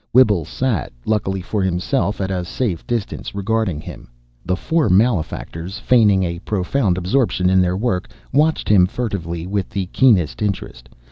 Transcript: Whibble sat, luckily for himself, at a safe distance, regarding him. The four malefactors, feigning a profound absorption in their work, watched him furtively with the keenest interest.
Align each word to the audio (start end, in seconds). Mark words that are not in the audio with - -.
Whibble 0.13 0.45
sat, 0.45 0.91
luckily 1.05 1.41
for 1.41 1.61
himself, 1.61 2.19
at 2.21 2.31
a 2.31 2.43
safe 2.43 2.87
distance, 2.87 3.35
regarding 3.35 3.79
him. 3.81 4.09
The 4.43 4.55
four 4.55 4.89
malefactors, 4.89 5.77
feigning 5.77 6.23
a 6.23 6.39
profound 6.39 6.97
absorption 6.97 7.51
in 7.51 7.61
their 7.61 7.77
work, 7.77 8.09
watched 8.33 8.67
him 8.67 8.87
furtively 8.87 9.45
with 9.45 9.69
the 9.69 9.85
keenest 9.93 10.41
interest. 10.41 10.89